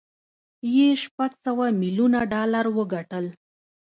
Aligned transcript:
یې 0.75 0.87
شپږ 1.03 1.31
سوه 1.45 1.65
ميليونه 1.81 2.19
ډالر 2.33 2.65
وګټل 2.77 3.25